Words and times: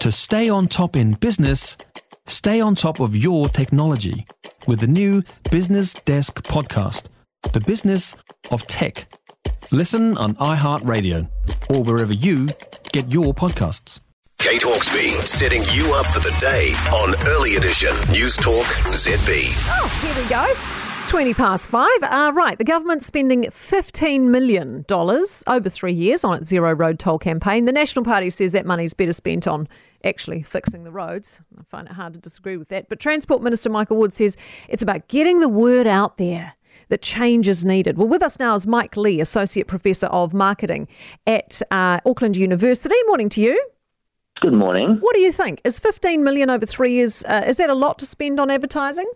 To 0.00 0.10
stay 0.10 0.48
on 0.48 0.66
top 0.66 0.96
in 0.96 1.12
business, 1.12 1.76
stay 2.26 2.58
on 2.60 2.74
top 2.74 3.00
of 3.00 3.14
your 3.14 3.50
technology 3.50 4.24
with 4.66 4.80
the 4.80 4.86
new 4.86 5.22
Business 5.50 5.92
Desk 5.92 6.42
podcast, 6.42 7.04
The 7.52 7.60
Business 7.60 8.16
of 8.50 8.66
Tech. 8.66 9.12
Listen 9.70 10.16
on 10.16 10.36
iHeartRadio 10.36 11.28
or 11.68 11.82
wherever 11.82 12.14
you 12.14 12.48
get 12.92 13.12
your 13.12 13.34
podcasts. 13.34 14.00
Kate 14.38 14.62
Hawkesby 14.62 15.10
setting 15.28 15.62
you 15.72 15.92
up 15.92 16.06
for 16.06 16.20
the 16.20 16.34
day 16.40 16.72
on 16.94 17.14
Early 17.28 17.56
Edition 17.56 17.94
News 18.10 18.38
Talk 18.38 18.64
ZB. 18.64 19.52
Oh, 19.68 19.88
here 20.00 20.22
we 20.22 20.28
go. 20.30 20.79
20 21.10 21.34
past 21.34 21.70
five. 21.70 22.02
Uh, 22.02 22.30
right, 22.36 22.56
the 22.56 22.62
government's 22.62 23.04
spending 23.04 23.42
$15 23.42 24.28
million 24.28 24.86
over 25.48 25.68
three 25.68 25.92
years 25.92 26.22
on 26.22 26.38
its 26.38 26.48
zero 26.48 26.72
road 26.72 27.00
toll 27.00 27.18
campaign. 27.18 27.64
The 27.64 27.72
National 27.72 28.04
Party 28.04 28.30
says 28.30 28.52
that 28.52 28.64
money's 28.64 28.94
better 28.94 29.12
spent 29.12 29.48
on 29.48 29.66
actually 30.04 30.44
fixing 30.44 30.84
the 30.84 30.92
roads. 30.92 31.40
I 31.58 31.64
find 31.64 31.88
it 31.88 31.94
hard 31.94 32.14
to 32.14 32.20
disagree 32.20 32.56
with 32.56 32.68
that. 32.68 32.88
But 32.88 33.00
Transport 33.00 33.42
Minister 33.42 33.70
Michael 33.70 33.96
Wood 33.96 34.12
says 34.12 34.36
it's 34.68 34.84
about 34.84 35.08
getting 35.08 35.40
the 35.40 35.48
word 35.48 35.88
out 35.88 36.16
there 36.16 36.54
that 36.90 37.02
change 37.02 37.48
is 37.48 37.64
needed. 37.64 37.98
Well, 37.98 38.06
with 38.06 38.22
us 38.22 38.38
now 38.38 38.54
is 38.54 38.68
Mike 38.68 38.96
Lee, 38.96 39.20
Associate 39.20 39.66
Professor 39.66 40.06
of 40.06 40.32
Marketing 40.32 40.86
at 41.26 41.60
uh, 41.72 41.98
Auckland 42.06 42.36
University. 42.36 42.94
Morning 43.08 43.28
to 43.30 43.40
you. 43.40 43.60
Good 44.38 44.54
morning. 44.54 44.98
What 45.00 45.16
do 45.16 45.20
you 45.20 45.32
think? 45.32 45.60
Is 45.64 45.80
15 45.80 46.22
million 46.22 46.50
over 46.50 46.66
three 46.66 46.94
years, 46.94 47.24
uh, 47.24 47.42
is 47.48 47.56
that 47.56 47.68
a 47.68 47.74
lot 47.74 47.98
to 47.98 48.06
spend 48.06 48.38
on 48.38 48.48
advertising? 48.48 49.10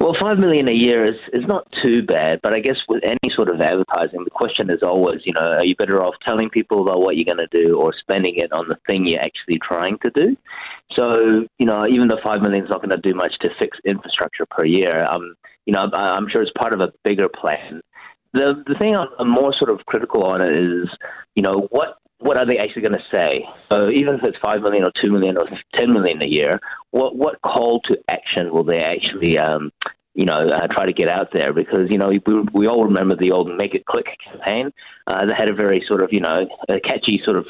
Well, 0.00 0.16
five 0.20 0.38
million 0.38 0.70
a 0.70 0.74
year 0.74 1.04
is, 1.04 1.18
is 1.32 1.46
not 1.46 1.66
too 1.82 2.02
bad, 2.02 2.40
but 2.42 2.54
I 2.54 2.60
guess 2.60 2.76
with 2.88 3.04
any 3.04 3.34
sort 3.34 3.50
of 3.50 3.60
advertising, 3.60 4.24
the 4.24 4.30
question 4.30 4.70
is 4.70 4.82
always, 4.82 5.20
you 5.24 5.32
know, 5.32 5.56
are 5.58 5.64
you 5.64 5.76
better 5.76 6.02
off 6.02 6.14
telling 6.26 6.50
people 6.50 6.82
about 6.82 7.00
what 7.00 7.16
you're 7.16 7.24
going 7.24 7.46
to 7.46 7.64
do 7.64 7.78
or 7.78 7.92
spending 8.00 8.36
it 8.36 8.52
on 8.52 8.68
the 8.68 8.78
thing 8.88 9.06
you're 9.06 9.20
actually 9.20 9.58
trying 9.62 9.98
to 10.04 10.10
do? 10.14 10.36
So, 10.96 11.46
you 11.58 11.66
know, 11.66 11.86
even 11.88 12.08
though 12.08 12.20
five 12.24 12.42
million 12.42 12.64
is 12.64 12.70
not 12.70 12.80
going 12.80 12.90
to 12.90 13.08
do 13.08 13.14
much 13.14 13.32
to 13.42 13.50
fix 13.60 13.78
infrastructure 13.84 14.46
per 14.46 14.64
year, 14.64 15.06
um, 15.10 15.34
you 15.66 15.72
know, 15.72 15.90
I'm 15.92 16.28
sure 16.30 16.42
it's 16.42 16.52
part 16.58 16.74
of 16.74 16.80
a 16.80 16.92
bigger 17.04 17.28
plan. 17.28 17.80
The 18.32 18.64
the 18.66 18.74
thing 18.74 18.96
I'm 18.96 19.30
more 19.30 19.54
sort 19.58 19.70
of 19.70 19.86
critical 19.86 20.24
on 20.24 20.42
is, 20.42 20.88
you 21.34 21.42
know, 21.42 21.68
what 21.70 21.98
what 22.18 22.38
are 22.38 22.46
they 22.46 22.58
actually 22.58 22.82
going 22.82 22.94
to 22.94 23.04
say? 23.12 23.44
So 23.70 23.90
even 23.90 24.14
if 24.14 24.22
it's 24.24 24.38
five 24.44 24.62
million 24.62 24.84
or 24.84 24.92
two 25.02 25.10
million 25.10 25.36
or 25.36 25.46
ten 25.74 25.92
million 25.92 26.22
a 26.22 26.28
year, 26.28 26.60
what 26.90 27.16
what 27.16 27.40
call 27.42 27.80
to 27.86 27.96
action 28.08 28.52
will 28.52 28.64
they 28.64 28.78
actually, 28.78 29.38
um, 29.38 29.70
you 30.14 30.24
know, 30.24 30.34
uh, 30.34 30.66
try 30.68 30.86
to 30.86 30.92
get 30.92 31.10
out 31.10 31.28
there? 31.32 31.52
Because 31.52 31.90
you 31.90 31.98
know 31.98 32.08
we, 32.08 32.20
we 32.52 32.66
all 32.66 32.84
remember 32.84 33.16
the 33.16 33.32
old 33.32 33.54
"Make 33.56 33.74
It 33.74 33.84
Click" 33.84 34.06
campaign. 34.24 34.70
Uh, 35.06 35.26
that 35.26 35.36
had 35.36 35.50
a 35.50 35.54
very 35.54 35.84
sort 35.88 36.02
of 36.02 36.10
you 36.12 36.20
know 36.20 36.46
catchy 36.88 37.20
sort 37.24 37.36
of 37.36 37.46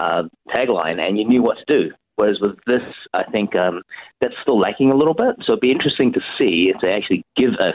uh, 0.00 0.22
tagline, 0.54 1.02
and 1.02 1.18
you 1.18 1.26
knew 1.26 1.42
what 1.42 1.58
to 1.58 1.64
do. 1.66 1.90
Whereas 2.16 2.38
with 2.40 2.56
this, 2.66 2.82
I 3.12 3.24
think 3.32 3.56
um, 3.58 3.82
that's 4.20 4.34
still 4.42 4.58
lacking 4.58 4.90
a 4.90 4.96
little 4.96 5.14
bit. 5.14 5.34
So 5.42 5.54
it'd 5.54 5.60
be 5.60 5.72
interesting 5.72 6.12
to 6.12 6.20
see 6.38 6.70
if 6.70 6.76
they 6.80 6.92
actually 6.92 7.24
give 7.36 7.54
us 7.58 7.74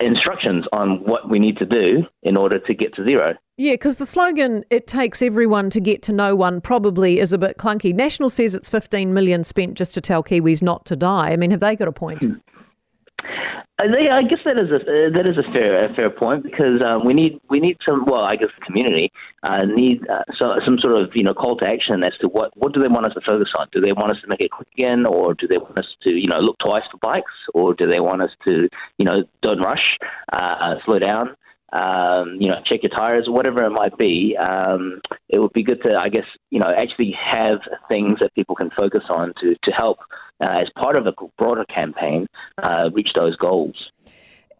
instructions 0.00 0.64
on 0.72 1.02
what 1.04 1.28
we 1.28 1.38
need 1.38 1.58
to 1.58 1.66
do 1.66 2.04
in 2.22 2.36
order 2.36 2.58
to 2.58 2.74
get 2.74 2.94
to 2.94 3.06
zero. 3.06 3.34
Yeah, 3.56 3.72
because 3.72 3.96
the 3.96 4.06
slogan, 4.06 4.64
it 4.70 4.86
takes 4.86 5.20
everyone 5.20 5.70
to 5.70 5.80
get 5.80 6.02
to 6.04 6.12
no 6.12 6.36
one, 6.36 6.60
probably 6.60 7.18
is 7.18 7.32
a 7.32 7.38
bit 7.38 7.58
clunky. 7.58 7.92
National 7.92 8.30
says 8.30 8.54
it's 8.54 8.68
15 8.68 9.12
million 9.12 9.42
spent 9.42 9.76
just 9.76 9.94
to 9.94 10.00
tell 10.00 10.22
Kiwis 10.22 10.62
not 10.62 10.84
to 10.86 10.94
die. 10.94 11.30
I 11.30 11.36
mean, 11.36 11.50
have 11.50 11.60
they 11.60 11.74
got 11.74 11.88
a 11.88 11.92
point? 11.92 12.24
Uh, 13.80 13.86
I 14.10 14.22
guess 14.22 14.40
that 14.44 14.58
is 14.58 14.70
a 14.72 14.80
uh, 14.80 15.10
that 15.14 15.28
is 15.28 15.38
a 15.38 15.52
fair 15.52 15.78
a 15.78 15.94
fair 15.94 16.10
point 16.10 16.42
because 16.42 16.82
um, 16.84 17.04
we 17.04 17.14
need 17.14 17.40
we 17.48 17.60
need 17.60 17.76
some 17.88 18.04
well 18.06 18.24
I 18.24 18.34
guess 18.34 18.48
the 18.58 18.64
community 18.66 19.12
uh, 19.44 19.64
need 19.66 20.02
uh, 20.10 20.24
so, 20.36 20.56
some 20.66 20.78
sort 20.82 21.00
of 21.00 21.10
you 21.14 21.22
know 21.22 21.32
call 21.32 21.56
to 21.58 21.64
action 21.64 22.02
as 22.02 22.12
to 22.20 22.26
what 22.26 22.50
what 22.56 22.74
do 22.74 22.80
they 22.80 22.88
want 22.88 23.06
us 23.06 23.14
to 23.14 23.20
focus 23.20 23.48
on? 23.56 23.68
Do 23.70 23.80
they 23.80 23.92
want 23.92 24.10
us 24.10 24.20
to 24.22 24.26
make 24.26 24.40
it 24.40 24.50
click 24.50 24.66
again, 24.76 25.06
or 25.06 25.34
do 25.34 25.46
they 25.46 25.58
want 25.58 25.78
us 25.78 25.86
to 26.02 26.12
you 26.12 26.26
know 26.26 26.38
look 26.40 26.56
twice 26.58 26.82
for 26.90 26.98
bikes, 26.98 27.32
or 27.54 27.72
do 27.74 27.86
they 27.86 28.00
want 28.00 28.20
us 28.20 28.30
to 28.48 28.68
you 28.98 29.04
know 29.04 29.22
don't 29.42 29.60
rush, 29.60 29.96
uh, 30.32 30.74
slow 30.84 30.98
down? 30.98 31.36
Um, 31.70 32.38
you 32.40 32.48
know, 32.48 32.56
check 32.64 32.80
your 32.82 32.96
tires, 32.96 33.26
whatever 33.28 33.62
it 33.64 33.70
might 33.70 33.96
be. 33.98 34.34
Um, 34.38 35.02
it 35.28 35.38
would 35.38 35.52
be 35.52 35.62
good 35.62 35.82
to, 35.82 35.98
I 36.00 36.08
guess, 36.08 36.24
you 36.48 36.60
know, 36.60 36.72
actually 36.74 37.14
have 37.30 37.58
things 37.90 38.20
that 38.20 38.34
people 38.34 38.56
can 38.56 38.70
focus 38.70 39.04
on 39.10 39.34
to 39.42 39.54
to 39.54 39.74
help 39.76 39.98
uh, 40.40 40.50
as 40.50 40.68
part 40.76 40.96
of 40.96 41.06
a 41.06 41.12
broader 41.36 41.64
campaign, 41.64 42.26
uh, 42.62 42.90
reach 42.92 43.08
those 43.16 43.36
goals. 43.36 43.74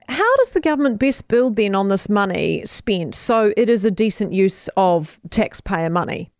How 0.09 0.37
does 0.37 0.53
the 0.53 0.61
government 0.61 0.99
best 0.99 1.29
build 1.29 1.57
then 1.57 1.75
on 1.75 1.89
this 1.89 2.09
money 2.09 2.63
spent 2.65 3.15
so 3.15 3.53
it 3.57 3.69
is 3.69 3.85
a 3.85 3.91
decent 3.91 4.33
use 4.33 4.69
of 4.77 5.21
taxpayer 5.29 5.91
money? 5.91 6.31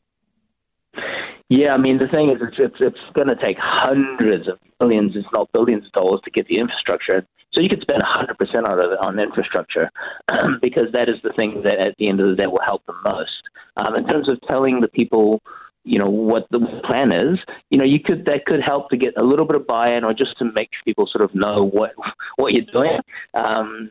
Yeah, 1.51 1.73
I 1.73 1.79
mean 1.79 1.99
the 1.99 2.09
thing 2.09 2.31
is, 2.31 2.37
it's 2.41 2.57
it's, 2.59 2.77
it's 2.81 2.99
going 3.15 3.29
to 3.29 3.37
take 3.37 3.57
hundreds 3.59 4.49
of 4.49 4.59
millions, 4.81 5.13
if 5.15 5.25
not 5.33 5.51
billions, 5.53 5.87
of 5.87 5.93
dollars 5.93 6.21
to 6.25 6.31
get 6.31 6.47
the 6.49 6.59
infrastructure. 6.59 7.27
So 7.55 7.63
you 7.63 7.69
could 7.69 7.81
spend 7.81 8.03
100% 8.03 8.69
out 8.69 8.85
of 8.85 8.93
it 8.93 8.99
on 9.01 9.19
infrastructure 9.19 9.91
because 10.63 10.93
that 10.93 11.09
is 11.09 11.17
the 11.23 11.33
thing 11.33 11.63
that 11.65 11.79
at 11.79 11.95
the 11.99 12.09
end 12.09 12.21
of 12.21 12.29
the 12.29 12.37
day 12.37 12.47
will 12.47 12.61
help 12.65 12.83
the 12.87 12.95
most. 13.05 13.43
Um, 13.79 13.97
in 13.97 14.07
terms 14.07 14.31
of 14.31 14.39
telling 14.49 14.81
the 14.81 14.89
people 14.89 15.41
you 15.85 15.99
know 15.99 16.11
what 16.11 16.47
the 16.51 16.61
plan 16.85 17.13
is 17.13 17.39
you 17.71 17.79
know 17.79 17.85
you 17.85 18.01
could 18.01 18.25
that 18.27 18.45
could 18.47 18.61
help 18.65 18.91
to 18.91 18.97
get 18.97 19.15
a 19.21 19.25
little 19.25 19.47
bit 19.47 19.57
of 19.57 19.67
buy-in 19.67 20.05
or 20.05 20.13
just 20.13 20.37
to 20.39 20.45
make 20.53 20.71
people 20.85 21.09
sort 21.11 21.25
of 21.25 21.35
know 21.35 21.65
what 21.65 21.93
what 22.37 22.53
you're 22.53 22.73
doing. 22.73 22.99
Um, 23.35 23.91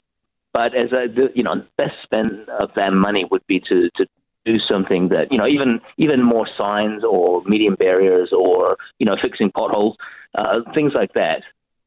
but 0.54 0.76
as 0.76 0.92
a 0.92 1.08
you 1.36 1.44
know 1.44 1.64
best 1.78 1.96
spend 2.04 2.50
of 2.62 2.72
that 2.76 2.94
money 2.94 3.24
would 3.32 3.46
be 3.48 3.60
to 3.72 3.90
to 3.98 4.06
do 4.46 4.56
something 4.72 5.10
that 5.10 5.32
you 5.32 5.38
know 5.38 5.48
even 5.48 5.80
even 5.98 6.22
more 6.24 6.48
signs 6.60 7.04
or 7.04 7.44
median 7.46 7.76
barriers 7.76 8.32
or 8.32 8.78
you 8.98 9.06
know 9.06 9.16
fixing 9.22 9.52
potholes 9.52 9.96
uh, 10.38 10.62
things 10.74 10.94
like 10.96 11.12
that 11.14 11.44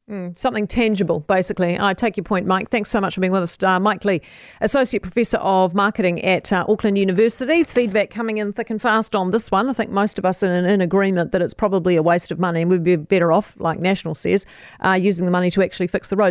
Mm, 0.09 0.37
something 0.37 0.67
tangible, 0.67 1.21
basically. 1.21 1.79
I 1.79 1.93
take 1.93 2.17
your 2.17 2.23
point, 2.23 2.45
Mike. 2.45 2.69
Thanks 2.69 2.89
so 2.89 2.99
much 2.99 3.15
for 3.15 3.21
being 3.21 3.31
with 3.31 3.43
us. 3.43 3.61
Uh, 3.61 3.79
Mike 3.79 4.03
Lee, 4.03 4.21
Associate 4.59 5.01
Professor 5.01 5.37
of 5.37 5.73
Marketing 5.73 6.21
at 6.25 6.51
uh, 6.51 6.65
Auckland 6.67 6.97
University. 6.97 7.63
Feedback 7.63 8.09
coming 8.09 8.37
in 8.37 8.51
thick 8.51 8.69
and 8.71 8.81
fast 8.81 9.15
on 9.15 9.29
this 9.29 9.51
one. 9.51 9.69
I 9.69 9.73
think 9.73 9.89
most 9.91 10.19
of 10.19 10.25
us 10.25 10.43
are 10.43 10.51
in, 10.51 10.65
in 10.65 10.81
agreement 10.81 11.31
that 11.31 11.41
it's 11.41 11.53
probably 11.53 11.95
a 11.95 12.03
waste 12.03 12.31
of 12.31 12.39
money 12.39 12.61
and 12.61 12.69
we'd 12.69 12.83
be 12.83 12.95
better 12.95 13.31
off, 13.31 13.55
like 13.59 13.79
National 13.79 14.15
says, 14.15 14.45
uh, 14.83 14.97
using 14.99 15.25
the 15.25 15.31
money 15.31 15.51
to 15.51 15.63
actually 15.63 15.87
fix 15.87 16.09
the 16.09 16.17
roads. 16.17 16.29